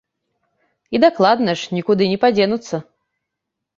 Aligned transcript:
І 0.95 1.01
дакладна 1.03 1.51
ж, 1.63 1.75
нікуды 1.79 2.03
не 2.13 2.19
падзенуцца. 2.27 2.75